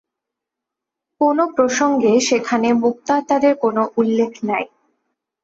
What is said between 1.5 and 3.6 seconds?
প্রসঙ্গে সেখানে মুক্তাত্মাদের